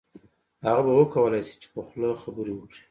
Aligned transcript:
هغه 0.65 0.81
به 0.87 0.93
وکولای 0.99 1.41
شي 1.47 1.55
چې 1.61 1.67
په 1.73 1.81
خوله 1.87 2.09
خبرې 2.23 2.51
وکړي 2.55 2.79